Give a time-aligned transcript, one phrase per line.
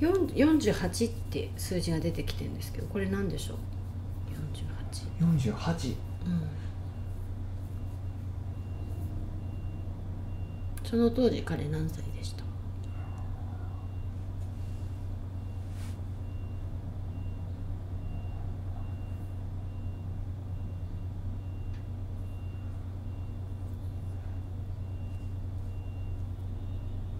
[0.00, 3.56] 4 48って数字が出てきてるんですけどこれ何でしょう
[5.20, 6.42] ？48 48うん。
[10.84, 12.44] その当時彼何歳でした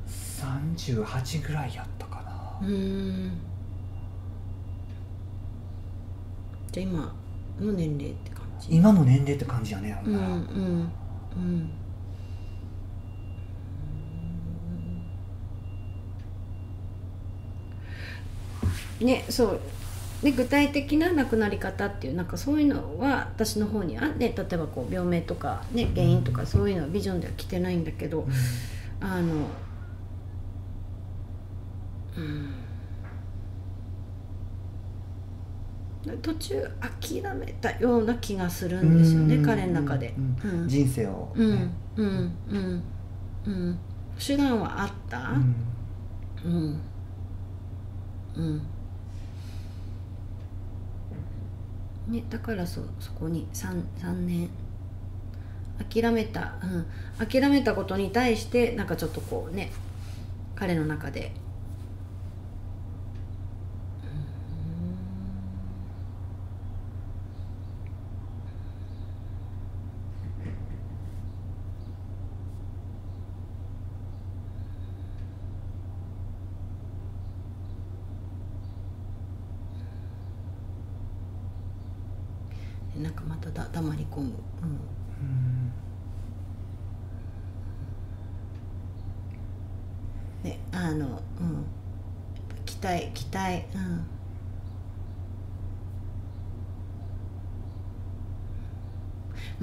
[0.09, 2.06] ？38ぐらいやった
[2.63, 3.33] うーん。
[6.73, 7.15] じゃあ今
[7.61, 8.77] の年齢って感じ？
[8.77, 10.21] 今の年齢って感じやねうんうん
[19.01, 19.07] うん。
[19.07, 19.61] ねそう。
[20.23, 28.27] で具体的な亡くなり方っていうなんかそういうのは私の方にあって例えばこう病名とか、ね、原因とかそういうのはビジョンでは来てないんだけど、
[28.99, 29.47] あの
[32.17, 32.51] うん。
[36.23, 36.63] 途中
[37.03, 40.15] 諦めたような気がするんですよね彼の中で。
[40.17, 40.61] うん。
[40.63, 40.69] うん。
[40.69, 41.51] 人生をうん。
[41.57, 42.33] ね、うん。
[42.49, 42.83] うん。
[43.47, 43.79] うん。
[44.19, 45.55] 手段はあったうん。
[46.45, 46.81] うん。
[48.37, 48.63] うん。
[52.09, 54.49] ねだからそそこに 3, 三年
[55.93, 56.67] 諦めた、う
[57.25, 58.87] ん、諦めたことに対してなん。
[58.87, 59.73] かちょっとこうね
[60.55, 61.33] 彼の中で
[83.03, 85.73] なんかまただ黙り込む、うん、うん
[90.47, 91.07] ねあの
[91.41, 91.65] うん。
[92.65, 93.65] 期待期待。
[93.75, 94.07] うん。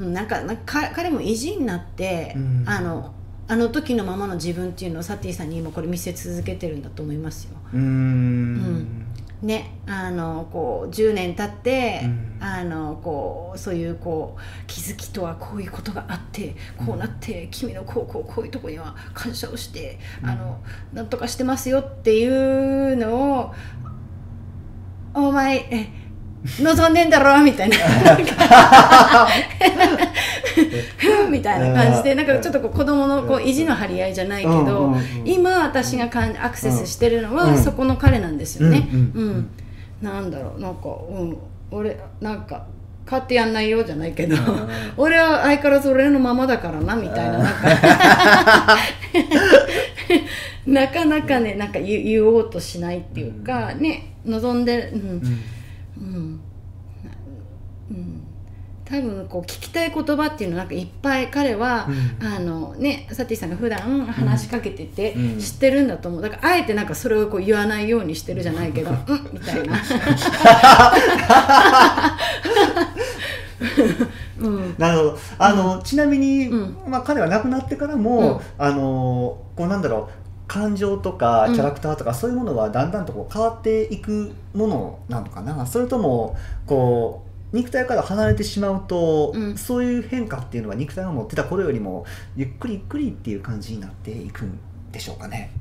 [0.06, 2.64] うんなんかなんかか彼も意地になって、うん。
[2.68, 3.14] あの
[3.48, 7.58] あの時のままの自分っていうのをサティさんに今これ見せ続けてるんだと思いますよ。
[7.74, 9.03] うーん
[9.44, 12.34] ねあのこう10年経って、うん。
[12.44, 20.60] あのこうそういうこう気づきとはこういうことがあってこうなって、君のこうこうこういうとこには感謝をして、あの
[20.92, 23.54] なんとかしてますよっていうのを
[25.14, 25.88] お前え
[26.60, 27.42] 望んでんだろ？
[27.42, 27.78] みたいな
[31.34, 34.96] みたいな感じでなんかちょっとこう子供のこう意地の張り合いじゃないけど、
[35.26, 37.58] 今私がかんアクセスしてるのは、うん。
[37.58, 38.88] そこの彼なんですよね。
[38.94, 39.00] うう
[39.30, 39.50] ん
[40.02, 41.38] なんだろうなんかうん。
[41.72, 42.68] 俺なんか
[43.06, 44.70] 買ってやんないよじゃないけど、ん。
[44.96, 47.54] 俺は相変わらず俺のままだからなみたいななんか。
[50.68, 55.00] なかなかねなんか言言おうとしないっていうか、ね望んでうん。
[55.00, 55.04] うん。
[55.98, 56.40] うん。
[57.92, 58.23] うん
[58.94, 61.88] 多分こう聞きたい言葉っていうのなんかいっぱい彼は、
[62.22, 62.28] うん。
[62.28, 65.40] あのねサティさんが普段話しかけててうん。
[65.40, 66.22] 知ってるんだと思う。
[66.22, 68.98] だからあえてなんかそれをこう言わないようにしてるじゃないけど「うん」
[69.34, 69.82] みたいな。
[74.40, 74.76] うん。
[74.78, 75.18] なるほど。
[75.40, 76.78] あの、ちなみに、うん。
[76.86, 80.14] まあ、彼は亡くなってからも、あのこうなんだろう
[80.48, 81.54] 感情とかうん。
[81.56, 85.66] キャラクターとか、そういうものはだんだんとこう変わっていくものなのかな。
[85.66, 86.38] それとも
[86.68, 87.23] こう
[87.54, 89.58] 肉体から離れてしまうと、うん。
[89.58, 92.06] そういう変化っていうのは肉体が持ってた頃よりも
[92.36, 94.58] ゆっくりゆっくりっていう感じになっていくん
[94.92, 95.52] でしょうかね。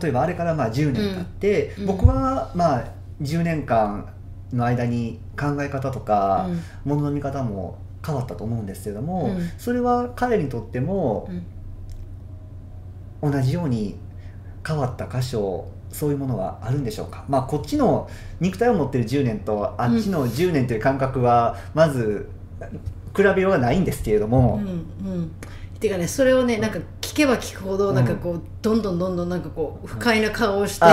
[0.00, 1.86] 例えばあれからまあ10年経って、うん。
[1.86, 2.84] 僕はまあ
[3.20, 4.08] 10年間
[4.52, 6.48] の間に考え方とか、
[6.84, 9.50] ものの見方も変わったと思うんですけれども、うん。
[9.58, 11.42] それは彼にとってもうん。
[13.32, 13.96] 同じように
[14.66, 17.24] 変わった箇所そういうものはあるんでしょうか？
[17.28, 18.08] まあこっちの
[18.40, 22.30] 肉体を持ってる10年とあっちの10年という感覚はまず
[23.14, 24.60] 比べようがないんですけれどうんも、
[25.04, 25.32] うん
[25.80, 30.92] ていうかねそれをねなんか聞けば聞くほどなんかこう、どんどんどんどんなんかこう不快な顔をして、 こ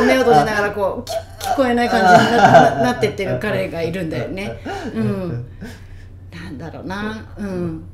[0.00, 4.58] う目を閉じながらこう聞聞こえない感じになななってってる彼がいるんだよね。
[4.94, 5.46] うん、
[6.34, 7.24] なんだろうな。
[7.38, 7.84] うん、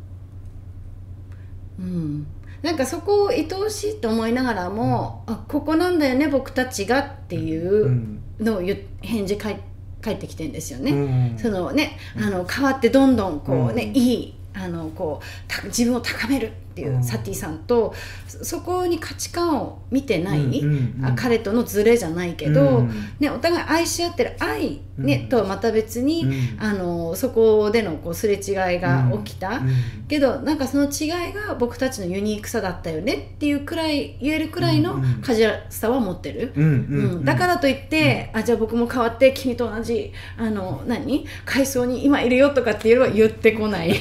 [1.79, 2.27] うん、
[2.63, 8.23] なんかそこを愛おしいと思いながらも、あここなんだよね僕たちがっていううん。
[8.41, 8.63] のを
[9.03, 9.61] 返事返
[10.01, 10.93] 返ってきてんですよね。
[10.93, 10.95] う
[11.35, 11.39] ん。
[11.39, 13.97] そのね、あの変わってどんどんこうね、うん。
[13.97, 15.21] いいあのこ
[15.63, 16.53] う自分を高める。
[16.73, 17.05] っていう、うん。
[17.05, 17.95] サティさんと
[18.27, 20.63] そそこに価値観を見てない、
[21.03, 22.91] あ彼とのズレじゃないけど、うん。
[23.21, 25.29] ね、お互い愛し合ってる愛、ねうん。
[25.29, 26.57] とはまた別に、うん。
[26.59, 29.51] あのそこでのこうすれ違いが起きた。
[29.51, 29.71] うん。
[30.09, 41.27] けどなんかその違いが僕たちのユニークさだったよねっていうくらい言えるくらいのカジュアルさは持ってる、うんだからといって、あじゃあ僕も変わって君と同じあの何？
[41.45, 43.95] 階層に今いるよとかっていうのは言ってこない。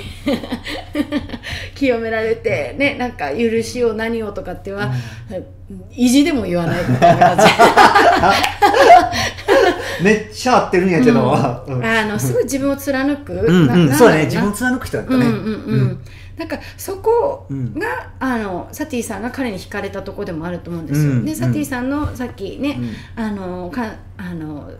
[1.76, 4.92] 清められてねなんか許しを何をとかっては、
[5.92, 6.84] 意地でも言わない。
[6.88, 7.44] みたいな感じ
[10.04, 11.86] めっちゃ合ってるんやけど、うん。
[11.86, 14.26] あのすごい自分を貫く、うんなうんそうだね。
[14.26, 15.26] 自分を貫く人だったね。
[15.26, 16.00] うんうんうん。
[16.38, 17.78] なんかそこうん。
[17.78, 21.12] が、あのサティさんが彼に惹かれたとこでもあると思うんですよ。
[21.12, 22.80] うんでサティさんのさっきね、
[23.18, 23.24] うん。
[23.24, 24.72] あのかあの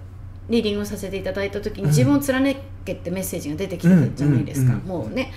[0.50, 4.88] リーディングをさせていただいた時に、うん自分を貫けってメッセージが出てきたじゃないですか、うんうん。
[4.88, 5.32] もうね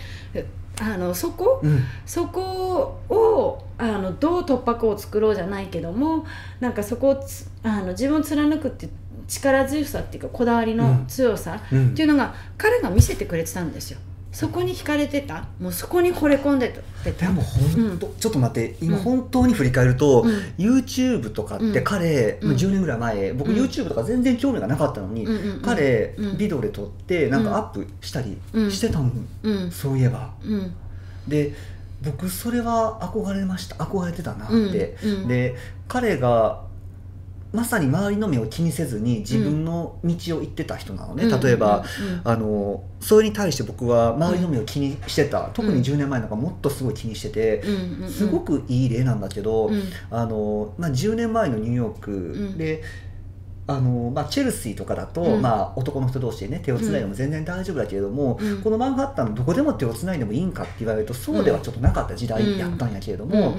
[0.81, 1.85] あのそこ、うん。
[2.05, 6.27] そこをあのどう突破口を作ろうじゃないけども
[6.61, 8.89] なんかそこをつあの自分を貫くって
[9.27, 13.99] 力強さっていうかこだわりの強さうんっていうのが彼が見せてくれてたんですよ
[14.35, 15.47] そこに惹かれてた？
[15.61, 17.11] もうそこに惚れ込んでた？
[17.13, 19.03] でも本当、ちょっと待って今うん。
[19.03, 20.31] 本当に振り返ると、うん。
[20.59, 22.49] YouTube とかって彼、うん。
[22.49, 23.57] まあ10年ぐらい前僕うん。
[23.57, 25.63] YouTube とか全然興味がなかったのに、うんうんうん。
[25.63, 26.37] 彼、うん。
[26.37, 28.71] ビデオで撮ってなんかアップしたりうん。
[28.73, 29.11] してたの、
[29.45, 29.71] うん。
[29.71, 30.35] そういえば。
[30.43, 30.75] うん。
[31.29, 31.55] で
[32.03, 33.77] 僕それは憧れました。
[33.77, 35.11] 憧れてたなって、うん。
[35.11, 35.29] うん。
[35.29, 35.55] で
[35.87, 36.65] 彼が
[37.55, 41.85] まさに周りの目を気にせずに自分の道を行ってた人なのね、例えば、
[42.25, 49.83] あのそれに対して僕は周りの目を気にしてた、特に10年前なんかもっとすごい気にしてて、うんうんすごくいい例なんだけど、うん。
[50.11, 52.83] あのまあ、10年前のニューヨークで、
[53.67, 55.43] あのまあ、チェルシーとかだと、うん。
[55.43, 58.63] まあ、男の人同士でね手をつないでも全然大丈夫だけれども、うん。
[58.63, 63.55] このマンハッタンのどこでも手をつないでもいいんかって言われるとそうではちょっとなかった時代やったんやけれども、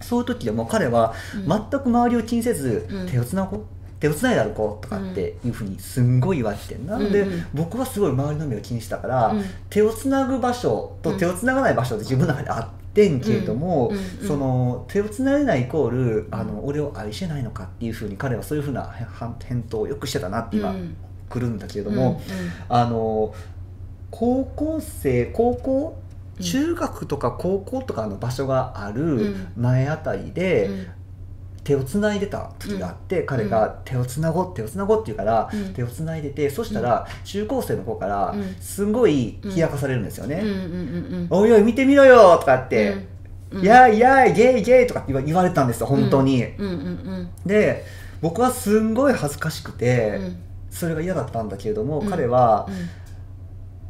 [0.00, 1.48] そういう時でも彼はうん。
[1.48, 3.08] 全く周りを気にせず、うん。
[3.08, 3.64] 手をつなごう
[3.98, 9.44] 手をつないで歩こうとかっていうふうにすんごい言われててなので、僕はすごい周りの目を気にしたから、うん。
[9.68, 13.92] 手をつなぐ場所と手をつながない場所って自分の中であってんけれども、
[14.26, 18.90] その手をつないでないイコールあの俺を愛してないのかっていうふうに彼はそういうふうな
[19.44, 20.96] 返答をよくしてたなって今、うん。
[21.28, 22.22] 来るんだけれどうんも、
[22.70, 23.34] あの
[24.10, 25.98] 高校生高校
[26.38, 26.42] うん。
[26.42, 29.52] 中学とか高校とかの場所があうるん。
[29.56, 30.86] 前あたりで、うん
[31.68, 35.74] 手をつないでた時があって、彼が手をつなごう手をつなごうって言うから、うん。
[35.74, 38.56] 手をつないでてそしたら中高生の子からうん。
[38.58, 40.40] すんごい冷やかされるんですよね。
[40.42, 40.48] うん。
[40.48, 40.56] うんう
[41.24, 42.96] んおいおい見てみろよとかって、
[43.50, 43.62] うん。
[43.62, 46.42] いやいやいゲイゲイとかって言われたんですよ本当に。
[46.42, 47.84] うんうんうんで
[48.22, 50.36] 僕はすんごい恥ずかしくて、うん
[50.70, 52.74] それが嫌だったんだけれども、うん彼はうん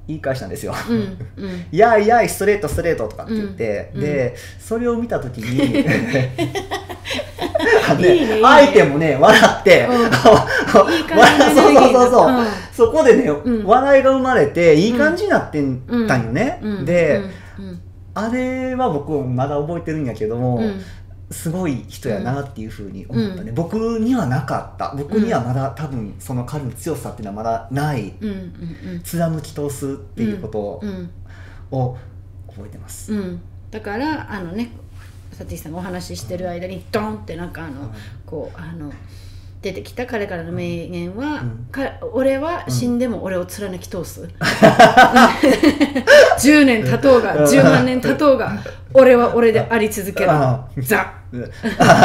[0.09, 0.75] 言い返したんですよ。
[0.89, 0.97] うん
[1.45, 5.85] うんいやいやストレートストレートとかって言って、うんでそれを見た時に
[7.91, 9.17] あのね相手もね。
[9.21, 10.11] 笑って、うん。
[10.75, 12.47] 笑いい感そうそうそうそう、うん。
[12.73, 13.65] そこでね、うん。
[13.65, 16.85] 笑いが生まれていい感じになってんたんよね、うん。
[16.85, 17.23] で、
[17.59, 17.81] うん。
[18.15, 20.81] あれは僕まだ覚えてるんやけども、うん。
[21.31, 24.95] すごい人やなっていうふうに思ったね、僕にはなかった。
[24.97, 28.15] 僕にはまだ多分その彼の強さっていうのはまだない。
[28.21, 28.31] うん。
[28.31, 29.01] うん。
[29.03, 31.11] 貫き通すっていうことうん。
[31.71, 31.97] を
[32.49, 33.41] 覚えてます、うん。
[33.71, 34.71] だからあのね
[35.39, 37.95] サティさんがお話ししてる間にドンってなんかあの
[38.27, 38.93] こうあの
[39.63, 41.69] 出てきた彼からの名言は、うん。
[41.71, 44.23] か俺は死んでも俺を貫き通す、
[46.41, 47.45] 10年経とうがうん。
[47.45, 48.59] 10万年経とうが
[48.93, 51.51] 俺は俺であり続けるあザうん。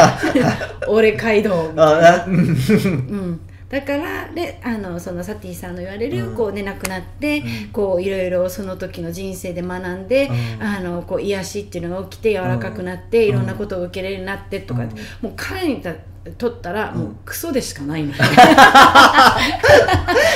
[0.86, 3.40] 俺街道うん、
[3.74, 6.36] だからであのそのサティさんの言われる、うん。
[6.36, 7.68] こうね亡くなって、うん。
[7.72, 10.62] こういろいろその時の人生で学んで、うん。
[10.62, 13.28] あのこう癒しっていうのが起きて柔らかくなって、うん。
[13.30, 14.88] いろんなことを受け入れるようになってとか、うん。
[15.22, 15.82] もう彼に
[16.24, 18.16] たとったらもうクソでしかないんだ、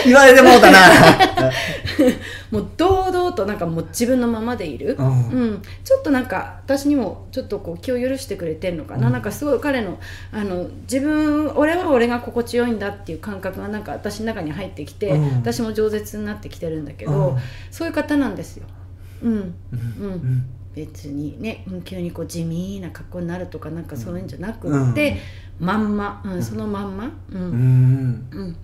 [0.04, 0.78] 言われてもうたな。
[2.50, 5.10] もう堂々となんかもう自分のままでいる、ううん。
[5.54, 9.12] んちょっとなんか私にもちょっとこう気を許してくれてるのかな、うん。
[9.12, 9.98] なんかすごい彼の
[10.32, 15.36] あの自分俺は俺が心地よいんだっていう感覚がなんか私の中に入ってきて、うん。
[15.36, 17.38] 私も饒舌になってきてるんだけど、うん。
[17.70, 18.66] そういう方なんですよ。
[19.22, 19.54] うん、うん。
[19.72, 25.16] うん別にねうん急にこう地味な格好になるとかなんかそういうんじゃなくって、
[25.58, 27.40] まんま、うん、そのまんま、うん。
[27.40, 28.28] うん。
[28.30, 28.56] うん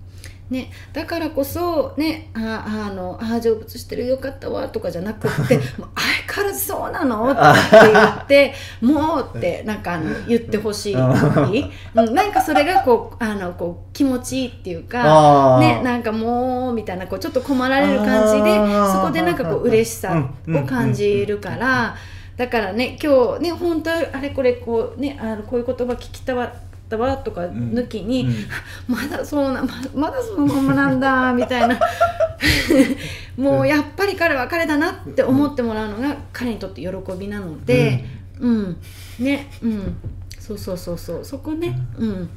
[0.50, 5.88] ね、だからこそ、ね、ああのあ成仏してるよかったわとかじゃなくって「もう
[6.26, 15.58] 相変わらずそうなの?」って言って「もう」ってなんかあの言ってほしい、うん、なんかそれがこうあのこう気持ちいいっていうか。
[15.60, 21.94] ね、なんかもうみたいなこうちょっと困られる感じでそこでなんかこう嬉しさを感じるから。
[22.36, 26.52] だからね今日ね本当はあれこれこうねあのこういう言葉聞きたわ
[26.94, 28.34] ったわとか抜きに、うん。
[28.94, 31.78] まだそうなままだそのままなんだ みたいな。
[33.36, 38.04] もうやっぱり彼は彼だなって思ってもらうのが彼にとって喜びなので
[38.38, 38.76] うん、
[39.18, 39.96] ねうん。
[40.38, 41.24] そうそうそうそう。
[41.24, 42.30] そこねうん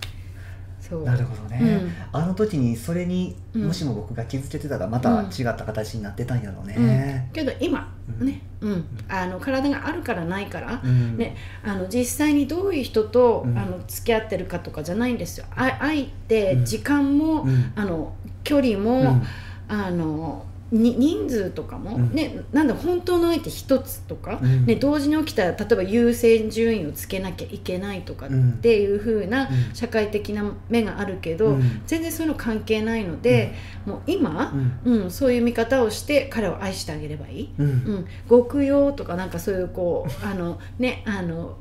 [0.95, 1.91] なるほどね、うん。
[2.11, 3.67] あの時にそれにうん。
[3.67, 11.17] もしも僕が気づけてたらまた違った形になってたんやろうね、けど今ね、うん、あの体があるからないから、うん。
[11.17, 13.57] ね、あの実際にどういう人と、うん。
[13.57, 15.45] あの付き合ってるかとかじゃないんですよ。
[15.55, 16.65] あ愛ってうん。
[16.65, 17.73] 時間も、うん。
[17.75, 18.13] あの
[18.43, 19.23] 距離も、うん。
[19.67, 22.13] あのに人数とかも、うん。
[22.13, 24.65] ね、なんだ本当の相手一つとか、うん。
[24.65, 28.29] ね、同時に起きたら例えば優先順位をつけなきゃいけないとかっ
[28.61, 29.75] ていう風なうん。
[29.75, 31.81] 社会的な目があるけど、うん。
[31.85, 33.53] 全然そういうの関係ないので、
[33.85, 34.53] もう今、
[34.85, 35.03] うん。
[35.03, 37.49] うん、そういう見方をして彼を愛してあげればいい。
[37.57, 37.67] うん。
[37.67, 41.57] うん、極用とかなんかそういうこう あのねあの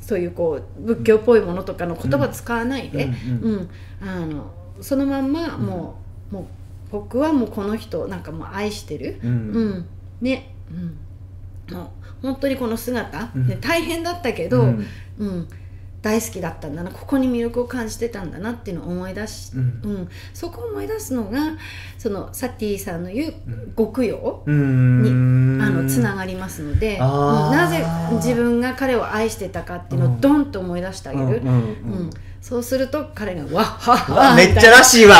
[0.00, 3.68] そういうこう仏教っぽいものとかの言葉使わないで、うんうん。
[4.00, 5.96] あのそのまんまも
[6.30, 6.44] う,、もう
[6.90, 9.30] 僕はもうこの人なんかもう愛してる、うん。
[9.30, 9.86] うん。
[10.20, 11.88] ね、うん、もう
[12.22, 13.46] 本当にこの姿、うん。
[13.46, 14.64] ね、大変だったけど、う
[15.18, 15.28] うん。
[15.40, 15.48] ん
[16.00, 16.90] 大好きだったんだな。
[16.92, 19.60] ここに魅力を感じてたんだなっていうのを思い出し、うん。
[19.60, 21.40] うん、そこを思い出すのが
[21.98, 23.74] そのサティさんの言ううん。
[23.76, 25.58] 極用、うん。
[25.60, 27.84] あのつながりますので、なぜ
[28.24, 31.48] 自分が彼を愛してたかっていうのをドンと思い出してあげる、うん。
[31.48, 31.58] う
[32.04, 35.16] んそうすると彼がわっはっはめっちゃらしいわ。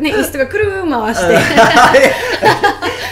[0.00, 1.38] ね、椅子とかくるー回して。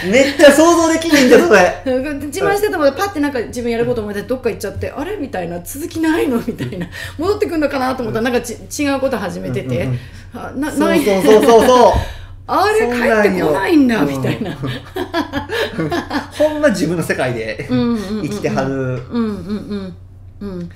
[0.11, 1.81] めっちゃ想像できないんだよそれ。
[2.25, 5.15] 自慢してたもんでパッてなんか自分やること思い出してどっか行っちゃってあれ？
[5.17, 5.59] みたいな。
[5.61, 6.37] 続きないの？
[6.45, 6.87] みたいな。
[7.17, 9.99] 戻ってくるのかなと思ったらなんかち違うこと始めてて、うん
[10.53, 11.03] うんなない。
[11.03, 11.93] そうそうそうそう
[12.47, 12.81] あれ？
[12.81, 14.03] 帰ってこないんだ。
[14.03, 14.51] みたいな。
[16.37, 18.23] ほんま自分の世界でうんうんうんうん。
[18.23, 18.69] 生きてはる。
[18.69, 19.95] うんうんうん
[20.41, 20.69] うん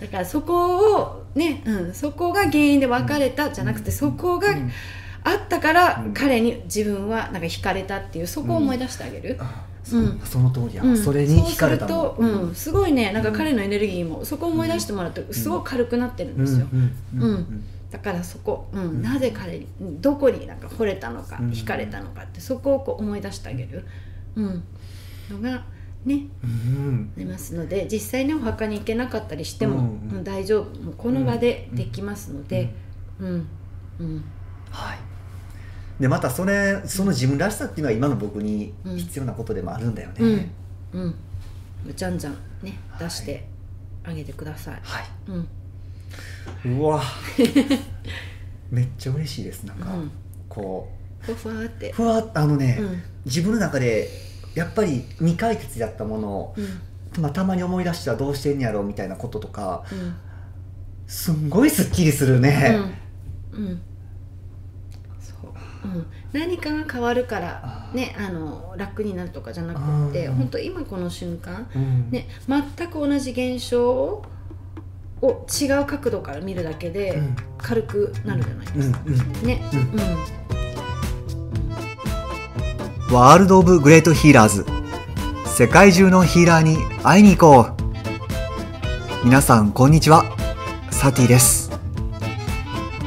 [0.00, 4.70] だからそこをね、うん、そこが原因で別れたじゃなくてそこがうん。
[5.24, 6.14] あったからうん。
[6.14, 9.38] 彼に自分はなんか惹かれたっていうそこを思い出してあげる、
[9.92, 10.20] うん。
[10.20, 10.96] その通りや、うん。
[10.96, 17.64] それに惹かれたそうすると、うん、すごいねなんか彼のエネルギーもそこを思い出してもらうとすごい軽くなってるんですよ、うん。
[17.90, 18.82] だからそこ、うん。
[18.82, 19.02] うん。
[19.02, 21.50] なぜ彼にどこになんか惚れたのか、うん。
[21.50, 23.84] 惹かれたのかってそこをこう思い出してあげる、
[24.36, 24.62] うん、
[25.30, 25.64] のが
[26.06, 26.28] ね。
[26.42, 27.12] うん。
[27.16, 30.80] ありますので実際にお墓に行けなかったりしても、大丈夫。
[30.80, 32.72] もうこの場でできますので、
[33.20, 33.48] うん
[33.98, 34.24] うん。
[34.70, 34.98] はい。
[36.00, 40.52] でまたそれその自分らしさっていうのは今の僕に必要なことでもあるんだよね、
[40.92, 41.02] うん。
[41.02, 41.14] うん。
[41.94, 43.04] じゃんじゃんねはい。
[43.04, 43.46] 出して
[44.04, 45.04] あげてください、はい。
[46.64, 46.78] うん。
[46.78, 47.02] うわ。
[48.70, 49.64] めっちゃ嬉しいです。
[49.64, 50.10] なんか、うん。
[50.48, 50.88] こ
[51.20, 51.90] ふわふわって。
[51.90, 53.02] うふわっあのね、うん。
[53.24, 54.08] 自分の中で
[54.56, 56.60] やっぱり未解決だったものを、う
[57.18, 57.22] ん。
[57.22, 60.16] まあ、たまに思い出したらどうしてんやろうみたいなこととかうん。
[61.06, 62.76] すんごいすっきりするね、
[63.52, 63.64] うん。
[63.64, 63.82] うん。
[65.20, 67.96] そう、うん、何かが変わるからあー。
[67.96, 70.34] ねあの楽になるとかじゃなくてうん。
[70.34, 72.10] 本当今この瞬間うん。
[72.10, 74.22] ね全く同じ現象
[75.22, 77.36] を違う角度から見るだけでうん。
[77.58, 78.74] 軽くなるじゃないうん。
[78.74, 79.00] ですか、
[79.46, 79.62] ね。
[79.72, 79.80] うん。
[79.80, 80.45] うん
[83.08, 84.66] ワールド・オブ・グレート・ヒーラーズ。
[85.46, 87.70] 世界中のヒーラーに会いに行こ
[89.22, 89.24] う。
[89.24, 90.24] 皆さんこんにちは。
[90.90, 91.70] サティです。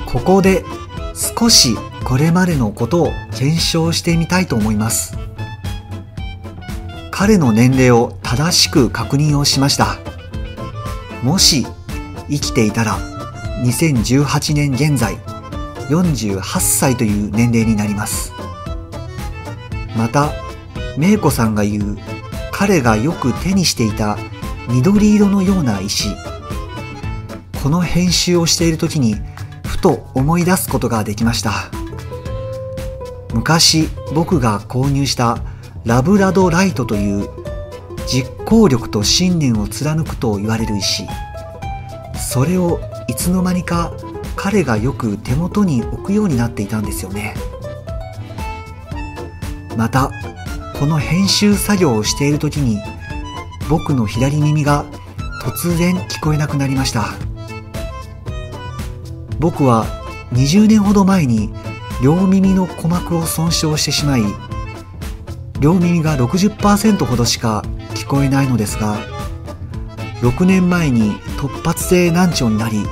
[0.05, 0.63] ここで
[1.13, 1.75] 少し
[2.05, 5.17] これまでのことを検証してみたいと思います。
[7.11, 9.97] 彼の年齢を正しく確認をしました。
[11.23, 11.67] もし
[12.29, 12.97] 生きていたら
[13.65, 15.17] 2018年現在
[15.89, 18.38] 48歳という年齢になります。
[19.95, 20.31] また、
[20.97, 21.97] メイコさんが言う
[22.51, 24.17] 彼がよく手にしていた
[24.67, 26.09] 緑色のような石。
[27.63, 29.15] この編集をしている時に
[29.65, 31.71] ふと思い出すことができました。
[33.33, 35.39] 昔僕が購入した
[35.85, 37.29] ラブラドライトという
[38.05, 41.07] 実行力と信念を貫くと言われる石。
[42.15, 43.93] それをいつの間にか
[44.35, 47.35] 彼がよく手元に置くようになっていたんですよね。
[49.79, 50.11] また
[50.77, 52.81] この編集作業をしている時に
[53.69, 54.83] 僕の左耳が
[55.41, 57.13] 突然聞こえなくなりました。
[59.39, 59.85] 僕は
[60.33, 61.53] 20年ほど前に
[62.03, 64.23] 両耳の鼓膜を損傷してしまい
[65.61, 68.97] 両耳が60%ほどしか聞こえないのですが
[70.19, 72.83] 6年前に突発性難聴になり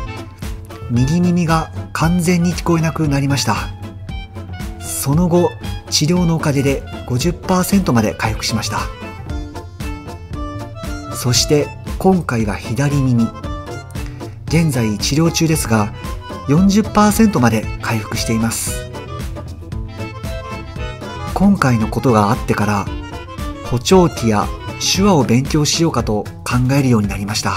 [0.89, 3.57] 右耳が完全に聞こえなくなりました。
[4.79, 5.51] その後
[5.89, 8.79] 治療のおかげで50%まで回復しました。
[11.15, 11.67] そして
[11.99, 13.27] 今回は左耳。
[14.47, 15.93] 現在治療中ですが
[16.47, 18.89] 40%まで回復しています。
[21.33, 22.85] 今回のことがあってから
[23.65, 24.47] 補聴器や
[24.79, 27.53] 手話を勉強しようかと考えるようになりました。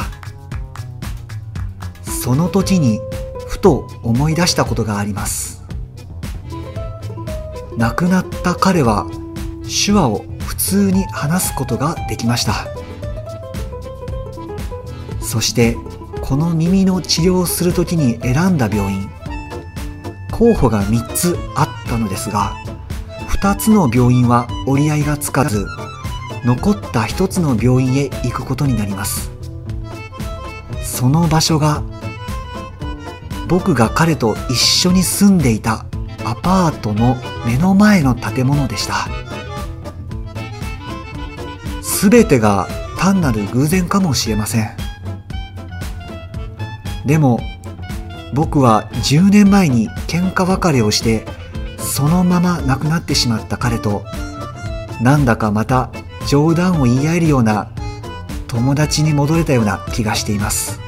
[2.04, 3.00] その時に
[3.48, 5.49] ふと思い出したことがあります。
[7.80, 9.06] 亡くなった彼は
[9.64, 12.66] 手話を普通に話すことができました。
[15.22, 15.78] そして
[16.20, 19.08] この耳の治療をする時に選んだ病院
[20.30, 22.54] 候補が3つあったのですが
[23.40, 25.66] 2つの病院は折り合いがつかず
[26.44, 29.30] 残った1つの病院へ行くことになります。
[30.82, 31.82] その場所が
[33.48, 35.86] 僕が彼と一緒に住んでいた
[36.30, 39.08] アパートの目の前の建物でした。
[42.08, 42.68] 全てが
[43.00, 44.70] 単なる偶然かもしれません。
[47.04, 47.40] でも
[48.32, 51.26] 僕は10年前に喧嘩別れをして
[51.78, 54.04] そのまま亡くなってしまった彼と
[55.00, 55.90] なんだかまた
[56.28, 57.72] 冗談を言い合えるような
[58.46, 60.78] 友達に戻れたような気がしています。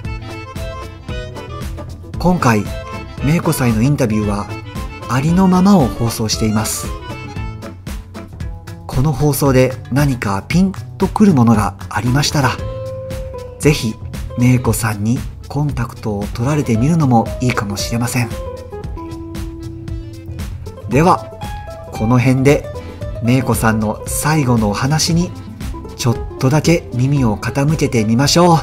[2.20, 2.62] 今回
[3.24, 4.61] 芽子さんへのインタビューは
[5.12, 6.86] ありのままを放送しています。
[8.86, 12.56] この放送で何かピンとくるものがありましたら
[13.58, 13.94] ぜひ
[14.38, 18.30] 芽子さんにコンタクトを取られてみるのもいいかもしれません。
[20.88, 21.30] では
[21.92, 22.66] この辺で
[23.22, 25.30] 芽子さんの最後のお話に
[25.96, 28.58] ちょっとだけ耳を傾けてみましょう。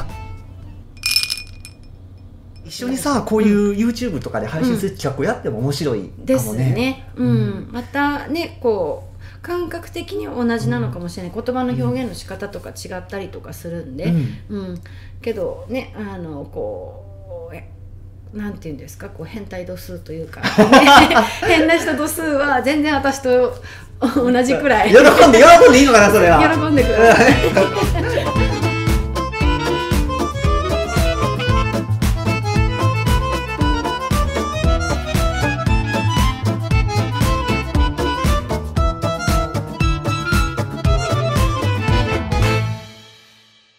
[2.84, 7.68] 緒にさこういう YouTube とかで配信する企画をやっても面白いかもね、ですね、うん。
[7.72, 14.12] またねこう感覚的には同じなのかもしれない、言葉の表現の仕方とか違ったりとかするんで、
[14.50, 14.58] うん。
[14.58, 14.80] うん。
[15.22, 17.68] けどねあのこうえ
[18.34, 19.08] なんていうんですか？
[19.08, 20.46] こう変態度数というか、ね
[21.46, 23.54] 変な人度数は全然私と
[24.14, 24.90] 同じくらい。
[24.90, 26.40] 喜んで喜んでいいのかなそれは。
[26.48, 27.32] 喜んでください。